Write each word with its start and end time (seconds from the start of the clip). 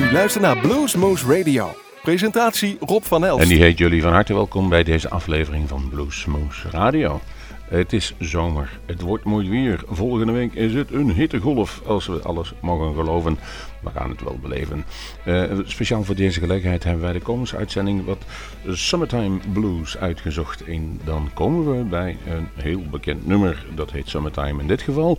U 0.00 0.12
luistert 0.12 0.44
naar 0.44 0.58
Bluesmoose 0.58 1.36
Radio. 1.36 1.74
Presentatie 2.02 2.76
Rob 2.80 3.02
van 3.02 3.24
Elst. 3.24 3.42
En 3.42 3.48
die 3.48 3.62
heet 3.62 3.78
jullie 3.78 4.02
van 4.02 4.12
harte 4.12 4.34
welkom 4.34 4.68
bij 4.68 4.82
deze 4.82 5.10
aflevering 5.10 5.68
van 5.68 5.88
Bluesmoose 5.88 6.70
Radio. 6.70 7.20
Het 7.70 7.92
is 7.92 8.14
zomer, 8.18 8.78
het 8.86 9.00
wordt 9.00 9.24
mooi 9.24 9.50
weer. 9.50 9.82
Volgende 9.86 10.32
week 10.32 10.54
is 10.54 10.74
het 10.74 10.92
een 10.92 11.10
hittegolf, 11.10 11.82
als 11.86 12.06
we 12.06 12.20
alles 12.22 12.52
mogen 12.60 12.94
geloven. 12.94 13.38
We 13.82 13.90
gaan 13.94 14.10
het 14.10 14.22
wel 14.22 14.38
beleven. 14.42 14.84
Uh, 15.26 15.44
speciaal 15.64 16.04
voor 16.04 16.14
deze 16.14 16.40
gelegenheid 16.40 16.84
hebben 16.84 17.02
wij 17.02 17.12
de 17.12 17.20
komende 17.20 17.56
uitzending 17.56 18.04
wat 18.04 18.18
Summertime 18.68 19.38
Blues 19.52 19.96
uitgezocht. 19.96 20.64
En 20.64 21.00
dan 21.04 21.30
komen 21.34 21.76
we 21.76 21.84
bij 21.84 22.16
een 22.26 22.48
heel 22.54 22.82
bekend 22.90 23.26
nummer, 23.26 23.66
dat 23.74 23.90
heet 23.90 24.08
Summertime 24.08 24.60
in 24.60 24.68
dit 24.68 24.82
geval. 24.82 25.18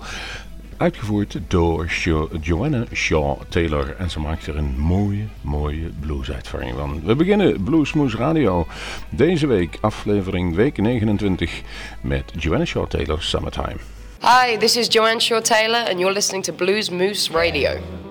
Uitgevoerd 0.81 1.37
door 1.47 1.91
Joanna 2.41 2.85
Shaw 2.93 3.41
Taylor. 3.49 3.95
En 3.97 4.09
ze 4.09 4.19
maakt 4.19 4.47
er 4.47 4.57
een 4.57 4.79
mooie, 4.79 5.27
mooie 5.41 5.89
bluesuitvoering 5.99 6.75
van. 6.77 7.01
We 7.03 7.15
beginnen 7.15 7.63
Bluesmoose 7.63 8.17
Radio. 8.17 8.67
Deze 9.09 9.47
week, 9.47 9.77
aflevering 9.81 10.55
week 10.55 10.77
29, 10.77 11.61
met 12.01 12.33
Joanna 12.37 12.65
Shaw 12.65 12.87
Taylor 12.87 13.21
Summertime. 13.21 13.77
Hi, 14.19 14.57
this 14.57 14.75
is 14.75 14.87
Joanna 14.87 15.19
Shaw 15.19 15.41
Taylor 15.41 15.89
and 15.89 15.99
you're 15.99 16.13
listening 16.13 16.43
to 16.43 16.53
Blues 16.53 16.89
Moose 16.89 17.31
Radio. 17.31 18.10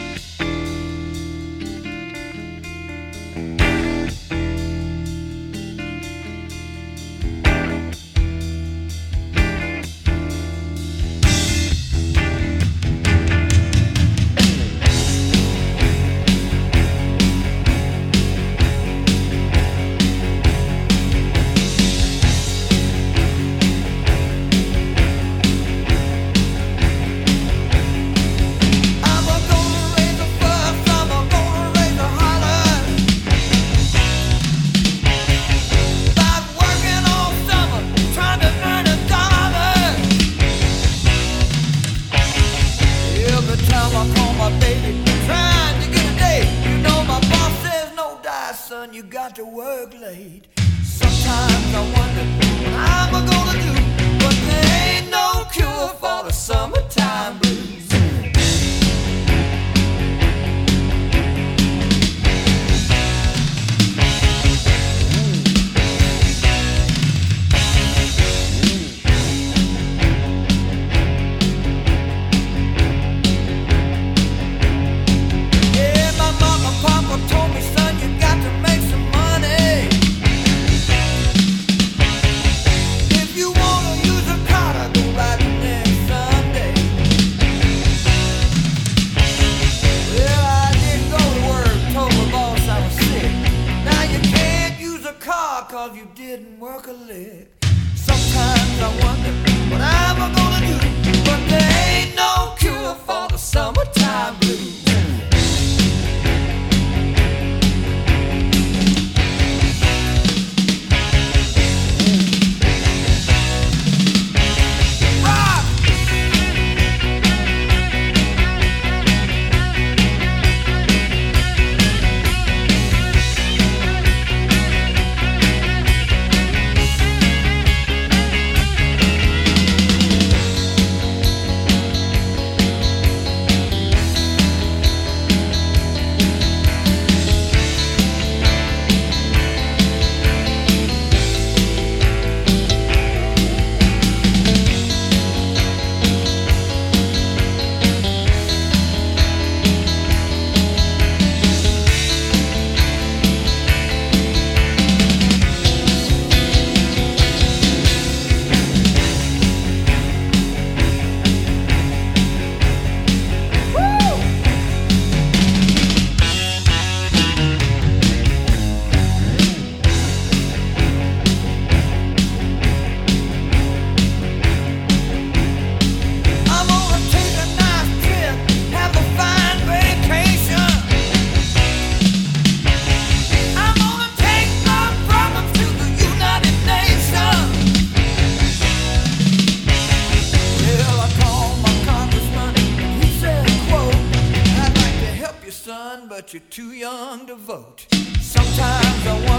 but 196.21 196.33
you're 196.33 196.49
too 196.51 196.71
young 196.71 197.25
to 197.25 197.33
vote. 197.33 197.87
Sometimes 198.19 199.07
I 199.07 199.30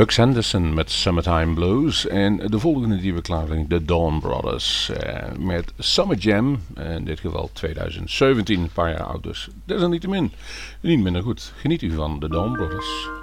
Buck 0.00 0.10
Sanderson 0.10 0.74
met 0.74 0.90
Summertime 0.90 1.54
Blues. 1.54 2.06
En 2.06 2.36
de 2.36 2.58
volgende 2.58 2.96
die 2.96 3.14
we 3.14 3.20
klaarleggen, 3.20 3.68
de 3.68 3.84
Dawn 3.84 4.18
Brothers. 4.18 4.90
Eh, 4.90 5.32
met 5.38 5.72
Summer 5.78 6.16
Jam, 6.16 6.60
in 6.74 7.04
dit 7.04 7.20
geval 7.20 7.50
2017, 7.52 8.60
een 8.60 8.70
paar 8.72 8.90
jaar 8.90 9.02
oud 9.02 9.22
dus. 9.22 9.48
Desalniettemin, 9.64 10.32
niet 10.80 11.00
minder 11.00 11.22
goed. 11.22 11.52
Geniet 11.56 11.82
u 11.82 11.90
van 11.92 12.20
de 12.20 12.28
Dawn 12.28 12.52
Brothers. 12.52 13.19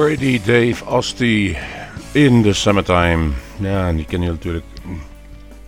Die 0.00 0.40
Dave 0.40 0.84
Asti 0.84 1.56
in 2.12 2.42
the 2.42 2.52
Summertime. 2.52 3.30
Ja, 3.56 3.92
die 3.92 4.04
ken 4.04 4.22
je 4.22 4.28
natuurlijk 4.28 4.64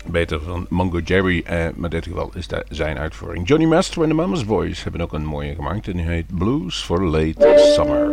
beter 0.07 0.41
van 0.41 0.67
Mongo 0.69 0.99
Jerry. 0.99 1.43
Eh, 1.47 1.67
maar 1.75 1.91
dit 1.91 2.05
geval 2.05 2.31
is 2.35 2.49
dat 2.49 2.65
zijn 2.69 2.99
uitvoering. 2.99 3.49
Johnny 3.49 3.67
Master 3.67 4.03
en 4.03 4.09
de 4.09 4.15
Mama's 4.15 4.45
Boys 4.45 4.83
hebben 4.83 5.01
ook 5.01 5.13
een 5.13 5.25
mooie 5.25 5.55
gemaakt. 5.55 5.89
En 5.89 5.97
die 5.97 6.07
heet 6.07 6.37
Blues 6.37 6.83
for 6.83 7.05
Late 7.05 7.73
Summer. 7.75 8.11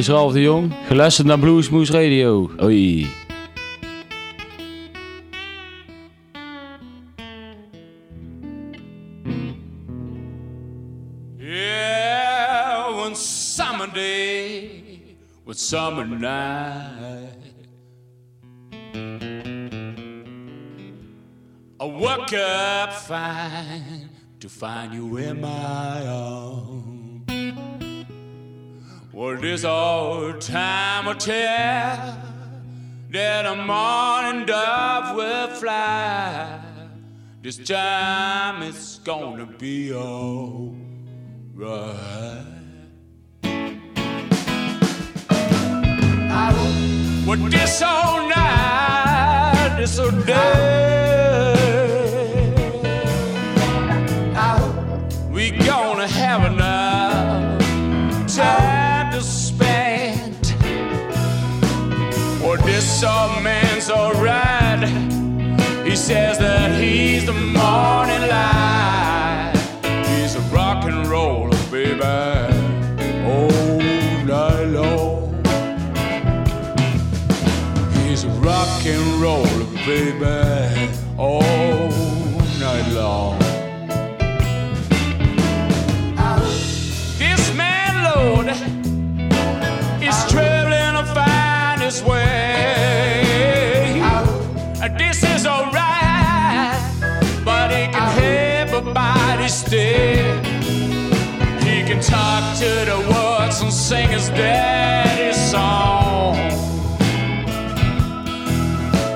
Is 0.00 0.08
Ralf 0.08 0.32
de 0.32 0.40
Jong. 0.40 0.72
Geluisterd 0.86 1.26
naar 1.26 1.38
Bluesmoose 1.38 1.92
Radio. 1.92 2.50
Hoi. 2.56 3.08
Yeah, 11.38 12.96
one 13.04 13.14
summer 13.14 13.92
day, 13.92 14.82
one 15.44 15.56
summer 15.56 16.06
night. 16.06 17.36
I 21.80 21.84
woke 21.84 22.32
up 22.32 22.92
fine 22.92 24.08
to 24.38 24.48
find 24.48 24.94
you 24.94 25.16
in 25.18 25.40
my 25.40 26.06
arms. 26.06 26.99
Well, 29.20 29.36
this 29.36 29.64
old 29.64 30.40
time 30.40 31.04
will 31.04 31.14
tell 31.14 32.16
that 33.10 33.44
a 33.44 33.54
morning 33.54 34.46
dove 34.46 35.14
will 35.14 35.48
fly. 35.48 36.58
This 37.42 37.58
time 37.58 38.62
it's 38.62 38.98
gonna 39.00 39.44
be 39.44 39.92
alright. 39.92 40.72
Well, 47.26 47.50
this 47.50 47.82
whole 47.82 48.26
night, 48.26 49.76
this 49.76 49.98
whole 49.98 50.12
day, 50.22 50.99
This 63.00 63.42
man's 63.42 63.90
alright. 63.90 64.86
He 65.86 65.96
says 65.96 66.36
that 66.38 66.78
he's 66.78 67.24
the 67.24 67.32
morning 67.32 68.28
light. 68.28 69.54
He's 70.06 70.34
a 70.34 70.40
rock 70.52 70.84
and 70.84 71.06
roller, 71.06 71.56
baby, 71.70 72.02
all 73.24 73.78
night 74.26 74.64
long. 74.64 75.32
He's 78.04 78.24
a 78.24 78.28
rock 78.44 78.84
and 78.84 79.22
roller, 79.22 79.64
baby, 79.86 80.92
all 81.16 81.88
night 82.60 82.86
long. 82.92 83.39
To 102.60 102.66
the 102.66 102.98
woods 103.08 103.62
and 103.62 103.72
sing 103.72 104.06
his 104.10 104.28
daddy's 104.28 105.50
song. 105.50 106.34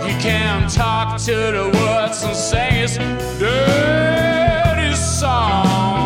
He 0.02 0.18
can 0.18 0.66
talk 0.70 1.18
to 1.18 1.34
the 1.52 1.70
woods 1.74 2.22
and 2.22 2.34
sing 2.34 2.72
his 2.72 2.96
daddy's 3.38 4.98
song. 4.98 6.03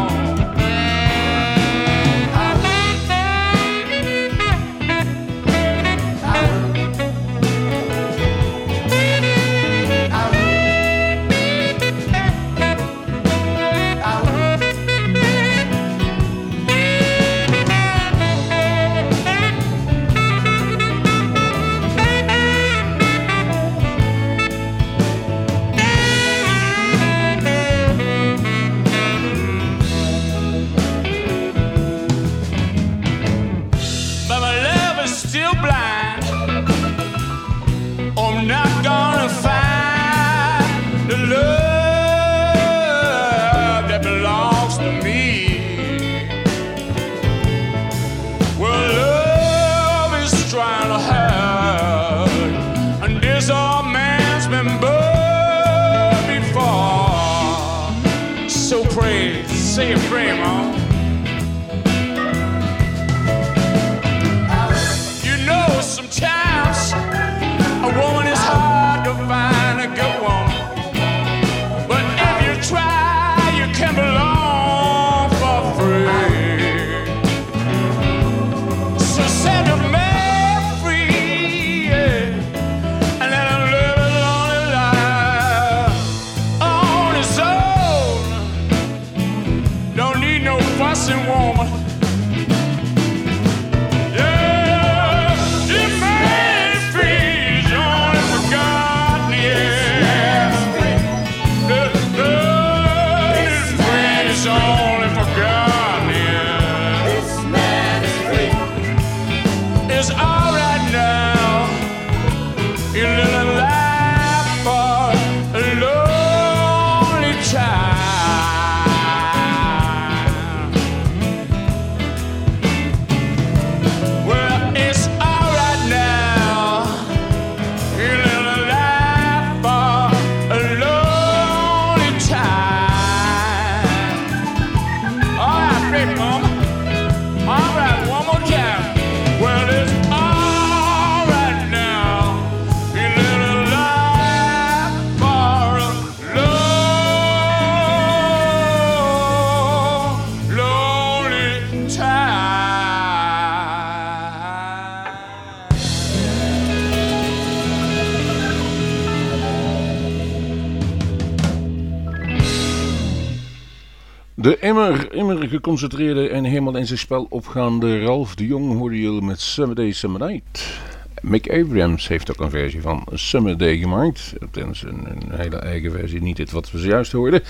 Geconcentreerde 165.69 166.29
en 166.29 166.45
helemaal 166.45 166.77
in 166.77 166.87
zijn 166.87 166.99
spel 166.99 167.27
opgaande 167.29 168.01
Ralph 168.01 168.35
de 168.35 168.47
Jong 168.47 168.79
hoorde 168.79 169.01
je 169.01 169.23
met 169.23 169.41
Summer 169.41 169.77
Day 169.77 169.93
Summer 169.93 170.21
Night. 170.21 170.81
Mick 171.23 171.51
Abrams 171.51 172.09
heeft 172.09 172.31
ook 172.31 172.41
een 172.41 172.51
versie 172.51 172.81
van 172.81 173.07
Summer 173.13 173.59
Day 173.59 173.77
gemaakt. 173.77 174.33
Tenminste 174.51 174.87
een, 174.87 175.07
een 175.11 175.39
hele 175.39 175.57
eigen 175.57 175.91
versie, 175.91 176.23
niet 176.23 176.37
dit 176.37 176.51
wat 176.51 176.71
we 176.71 176.79
zojuist 176.79 177.13
hoorden. 177.13 177.43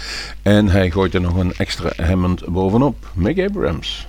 En 0.43 0.69
hij 0.69 0.91
gooit 0.91 1.15
er 1.15 1.21
nog 1.21 1.37
een 1.37 1.53
extra 1.55 2.05
Hammond 2.05 2.47
bovenop. 2.47 3.11
Mick 3.15 3.41
Abrams. 3.41 4.05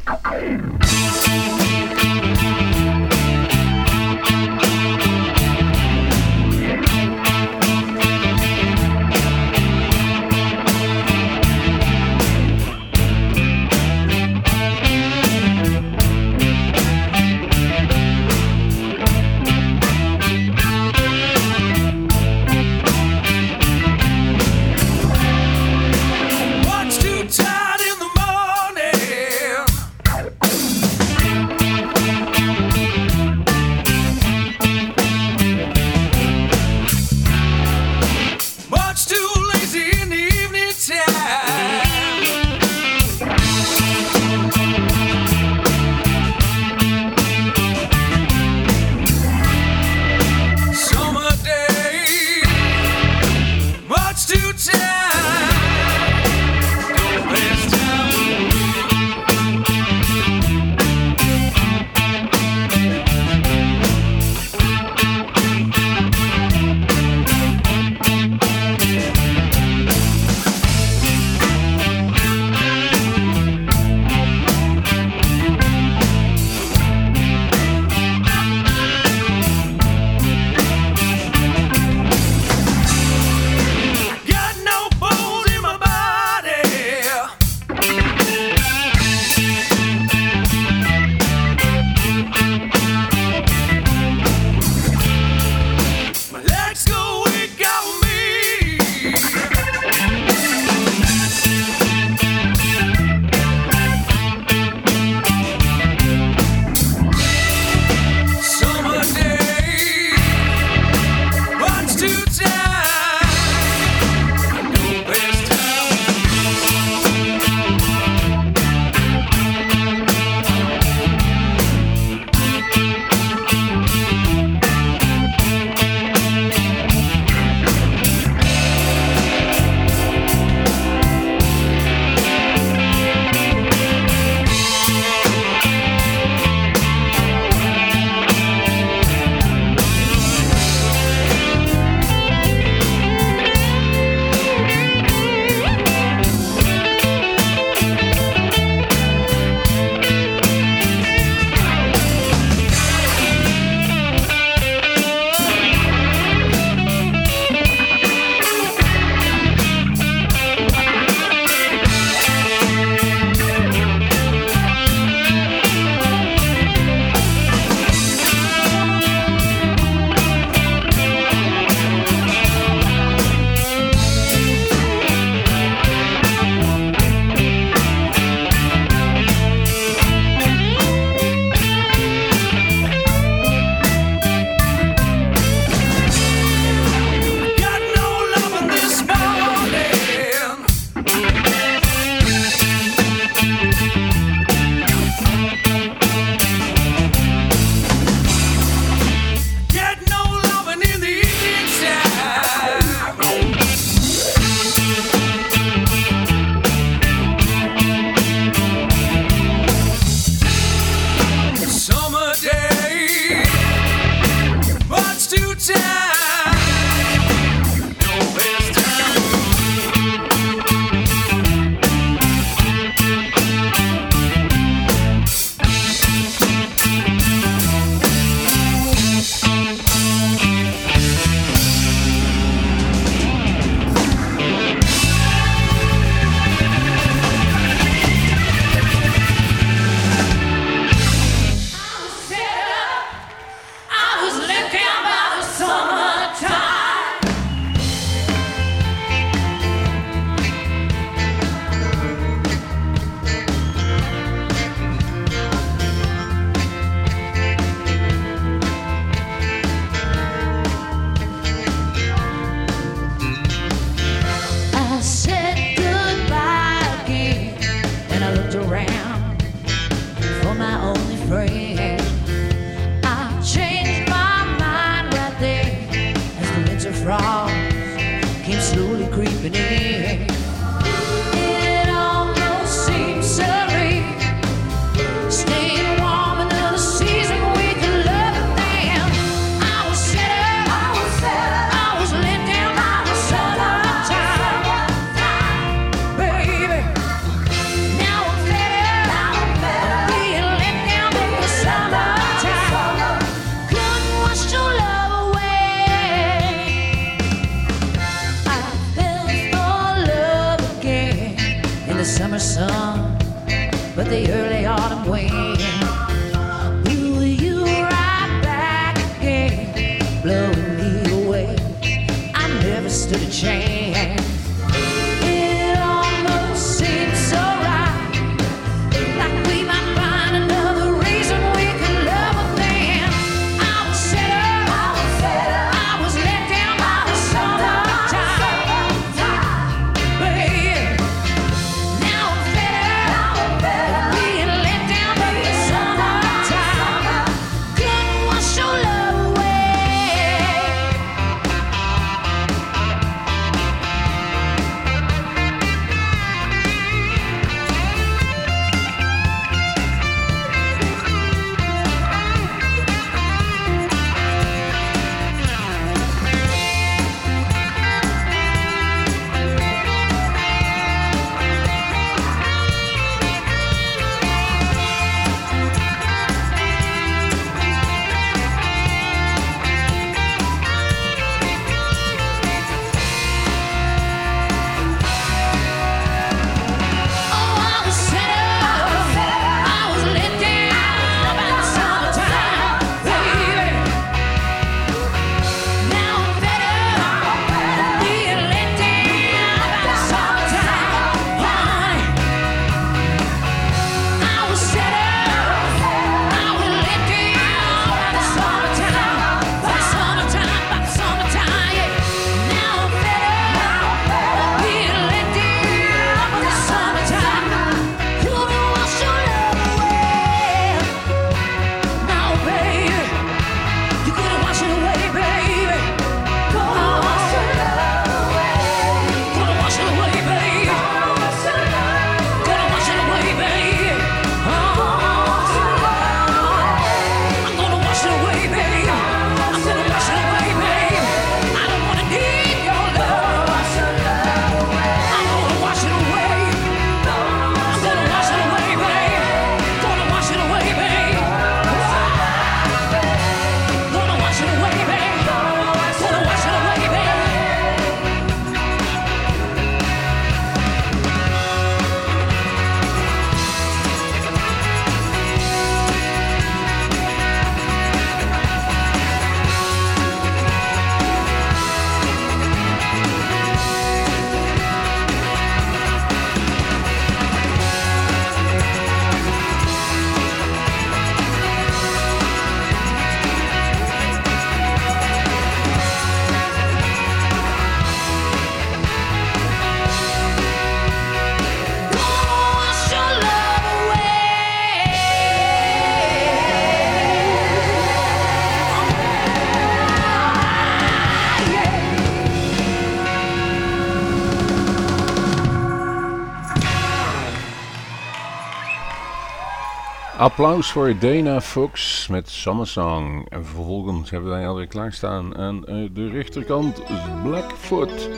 applaus 510.40 510.72
voor 510.72 510.94
Dana 511.00 511.42
Fox 511.42 512.08
met 512.08 512.30
Summer 512.30 512.68
Song. 512.68 513.26
En 513.30 513.46
vervolgens 513.46 514.10
hebben 514.10 514.30
wij 514.30 514.48
alweer 514.48 514.68
klaarstaan 514.68 515.38
aan 515.38 515.66
eh, 515.66 515.76
de 515.94 516.10
rechterkant 516.10 516.82
Blackfoot 517.24 518.10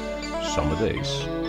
Summer 0.41 0.78
Days. 0.78 1.41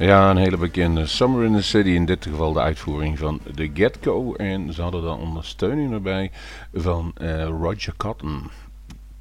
Ja, 0.00 0.30
een 0.30 0.36
hele 0.36 0.56
bekende 0.56 1.06
Summer 1.06 1.44
in 1.44 1.56
the 1.56 1.62
City. 1.62 1.88
In 1.88 2.04
dit 2.04 2.24
geval 2.24 2.52
de 2.52 2.60
uitvoering 2.60 3.18
van 3.18 3.40
The 3.54 3.70
Get-Go. 3.74 4.34
En 4.34 4.72
ze 4.72 4.82
hadden 4.82 5.02
dan 5.02 5.18
ondersteuning 5.18 5.92
erbij 5.92 6.30
van 6.74 7.12
eh, 7.14 7.44
Roger 7.44 7.94
Cotton. 7.96 8.50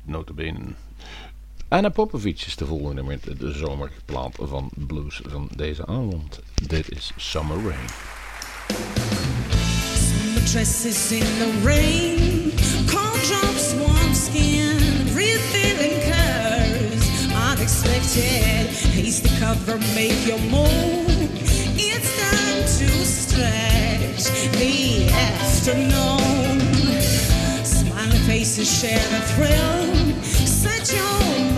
Notabene. 0.03 0.59
Anna 1.67 1.89
Popovic 1.89 2.41
is 2.45 2.55
de 2.55 2.65
volgende 2.65 3.03
met 3.03 3.39
de 3.39 3.51
zomerplaat 3.51 4.35
van 4.39 4.69
blues 4.87 5.21
van 5.27 5.49
deze 5.55 5.85
avond. 5.85 6.39
Dit 6.67 6.91
is 6.91 7.11
Summer 7.15 7.57
Rain. 7.57 7.87
Dresses 10.45 11.11
in 11.11 11.19
the 11.19 11.61
rain, 11.63 12.51
cold 12.85 13.23
drops, 13.23 13.75
skin, 14.13 14.77
curves. 18.09 18.48
Hasty 18.79 19.29
cover, 19.39 19.77
make 19.93 20.25
your 20.25 20.39
move. 20.49 21.29
It's 21.77 22.11
time 22.19 22.61
to 22.61 22.87
stretch 23.05 24.25
the 24.57 25.09
afternoon. 25.11 26.59
Smiling 27.63 28.23
faces 28.25 28.69
share 28.79 28.99
the 29.09 29.21
thrill. 29.33 30.23
Set 30.23 30.93
your 30.93 31.48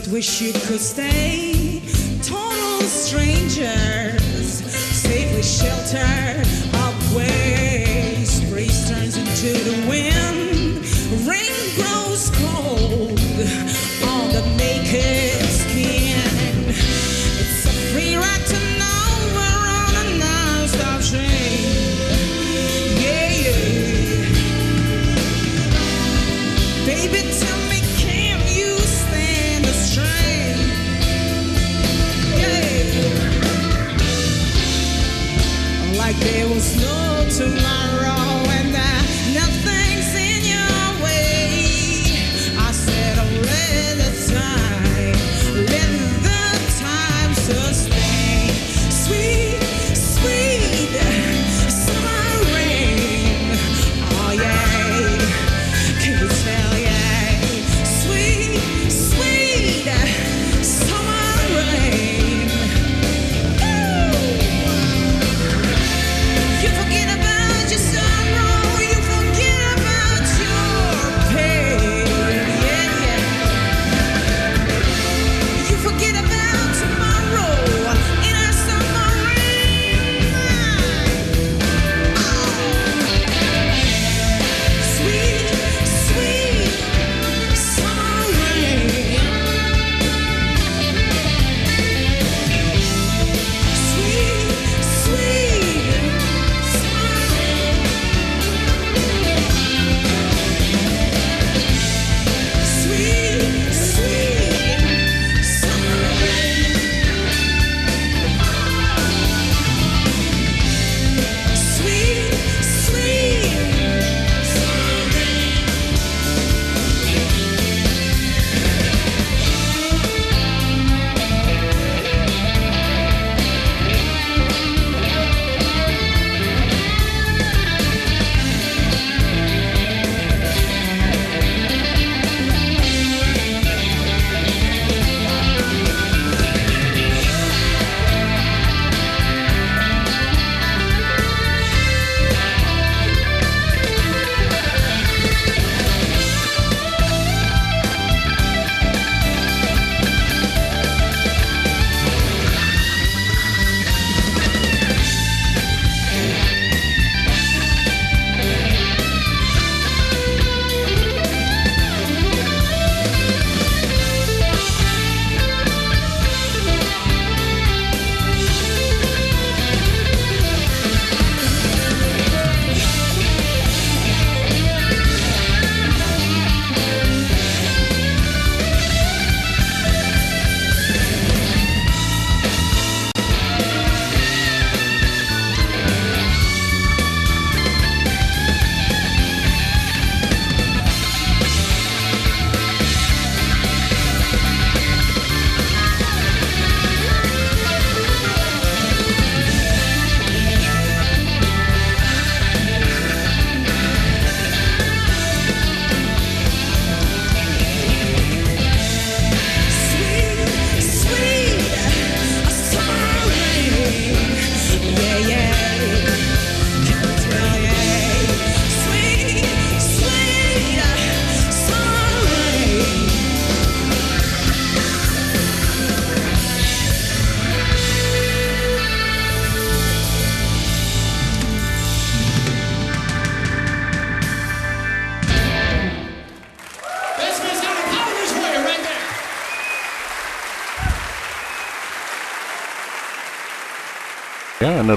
Word, 0.00 0.12
wish 0.12 0.40
you 0.40 0.52
could 0.52 0.80
stay. 0.80 1.82
Total 2.22 2.80
strangers, 2.82 4.64
safely 4.64 5.42
sheltered 5.42 6.46
away. 7.12 8.24
Breeze 8.50 8.88
turns 8.88 9.16
into 9.16 9.52
the 9.64 9.88
wind. 9.88 11.26
Rain 11.26 11.59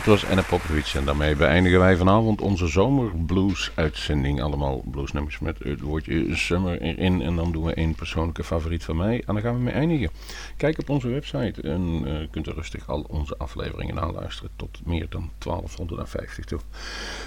dat 0.05 0.21
was 0.21 0.29
Anna 0.29 0.41
Popovic. 0.41 0.93
En 0.95 1.05
daarmee 1.05 1.35
beëindigen 1.35 1.79
wij 1.79 1.95
vanavond 1.95 2.41
onze 2.41 2.67
zomerblues 2.67 3.71
uitzending. 3.75 4.41
Allemaal 4.41 4.83
bluesnummers 4.91 5.39
met 5.39 5.59
het 5.59 5.81
woordje 5.81 6.35
summer 6.35 6.81
erin. 6.81 7.21
En 7.21 7.35
dan 7.35 7.51
doen 7.51 7.63
we 7.63 7.73
één 7.73 7.95
persoonlijke 7.95 8.43
favoriet 8.43 8.83
van 8.83 8.95
mij. 8.95 9.23
En 9.25 9.33
dan 9.33 9.41
gaan 9.41 9.55
we 9.55 9.61
mee 9.61 9.73
eindigen. 9.73 10.09
Kijk 10.57 10.79
op 10.79 10.89
onze 10.89 11.07
website 11.07 11.61
en 11.61 12.01
eh, 12.05 12.27
kunt 12.31 12.47
er 12.47 12.53
rustig 12.53 12.89
al 12.89 13.05
onze 13.09 13.37
afleveringen 13.37 13.99
aanluisteren. 13.99 14.51
Tot 14.55 14.79
meer 14.85 15.05
dan 15.09 15.29
1250 15.37 16.45
toe. 16.45 16.59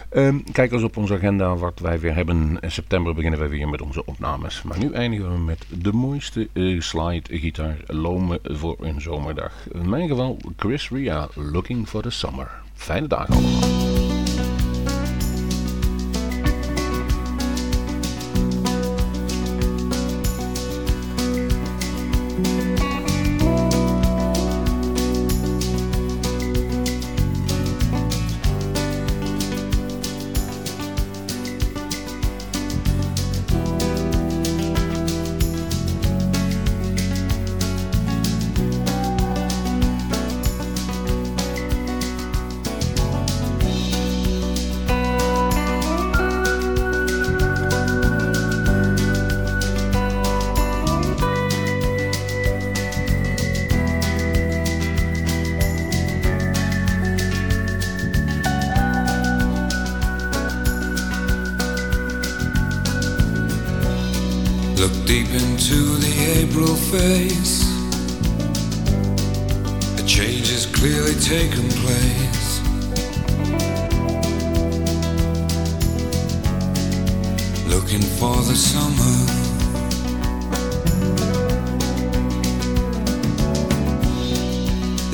Ehm, 0.08 0.38
kijk 0.52 0.72
eens 0.72 0.82
op 0.82 0.96
onze 0.96 1.14
agenda 1.14 1.56
wat 1.56 1.78
wij 1.78 2.00
weer 2.00 2.14
hebben. 2.14 2.58
In 2.60 2.72
september 2.72 3.14
beginnen 3.14 3.40
we 3.40 3.48
weer 3.48 3.68
met 3.68 3.82
onze 3.82 4.04
opnames. 4.04 4.62
Maar 4.62 4.78
nu 4.78 4.92
eindigen 4.92 5.32
we 5.32 5.38
met 5.38 5.66
de 5.68 5.92
mooiste 5.92 6.48
eh, 6.52 6.80
slide 6.80 7.38
gitaar 7.38 7.76
Lome 7.86 8.40
voor 8.42 8.76
een 8.80 9.00
zomerdag. 9.00 9.52
In 9.72 9.88
mijn 9.88 10.08
geval 10.08 10.38
Chris 10.56 10.90
Ria, 10.90 11.28
Looking 11.34 11.88
for 11.88 12.02
the 12.02 12.10
Summer. 12.10 12.64
Fijne 12.76 13.06
dagen 13.08 13.34
allemaal. 13.34 14.15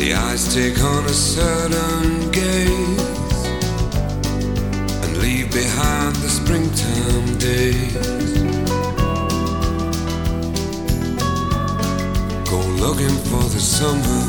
The 0.02 0.14
eyes 0.14 0.52
take 0.52 0.82
on 0.82 1.04
a 1.04 1.10
certain 1.10 2.32
gaze 2.32 3.46
and 5.04 5.16
leave 5.18 5.48
behind 5.52 6.16
the 6.16 6.28
springtime 6.28 7.38
days. 7.38 7.94
Go 12.50 12.58
looking 12.82 13.16
for 13.30 13.44
the 13.54 13.60
summer. 13.60 14.22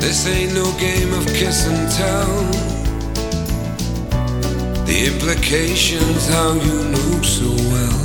This 0.00 0.26
ain't 0.26 0.54
no 0.54 0.64
game 0.78 1.12
of 1.12 1.26
kiss 1.26 1.66
and 1.66 1.92
tell. 1.92 2.36
The 4.86 5.12
implications, 5.12 6.26
how 6.26 6.54
you 6.54 6.84
knew 6.88 7.22
so 7.22 7.50
well. 7.70 7.99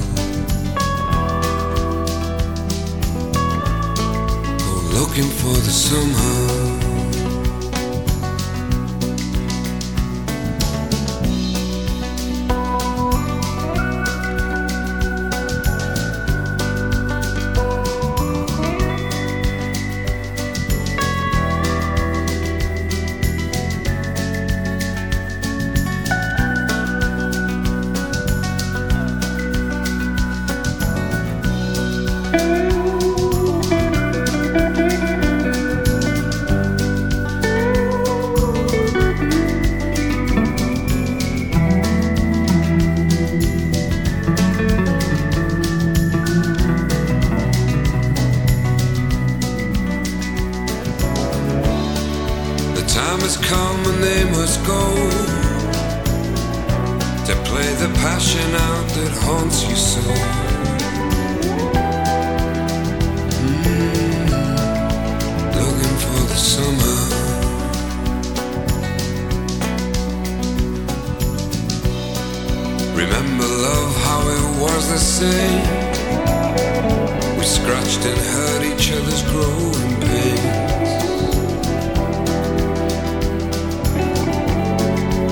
Looking 5.15 5.31
for 5.31 5.53
the 5.61 5.71
summer. 5.71 6.74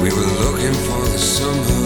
We 0.04 0.10
were 0.10 0.34
looking 0.44 0.74
for 0.74 1.02
the 1.14 1.18
summer. 1.18 1.86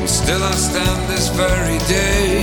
And 0.00 0.10
still 0.10 0.42
I 0.42 0.54
stand 0.56 1.08
this 1.08 1.28
very 1.28 1.78
day 1.86 2.40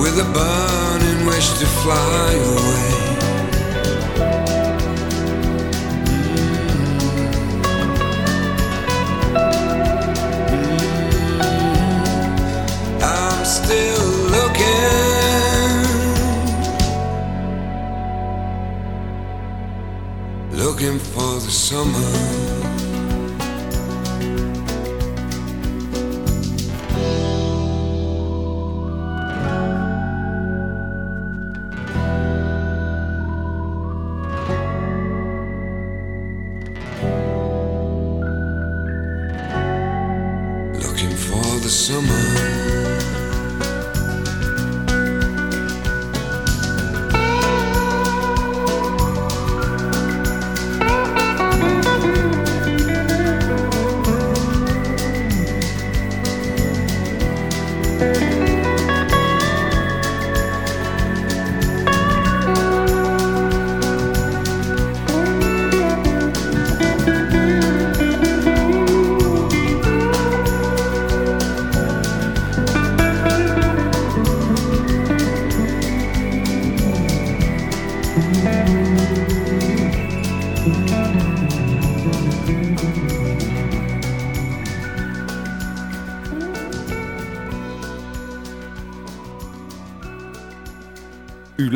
with 0.00 0.18
a 0.18 0.24
burning 0.32 1.26
wish 1.26 1.58
to 1.58 1.66
fly 1.66 2.32
away. 2.32 3.05
The 21.46 21.52
summer. 21.52 22.65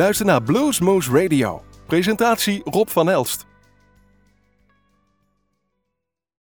U 0.01 0.03
luistert 0.03 0.29
naar 0.29 0.43
Bluesmoose 0.43 1.11
Radio. 1.23 1.63
Presentatie 1.87 2.61
Rob 2.65 2.89
van 2.89 3.11
Elst. 3.11 3.50